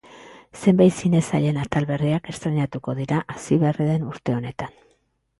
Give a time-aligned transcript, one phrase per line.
[0.61, 4.73] Zenbait zine sailen atal berriak estreinatuko dira hasi berri den urte honetan.